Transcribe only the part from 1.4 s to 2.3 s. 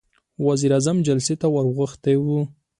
ته ور غوښتی و.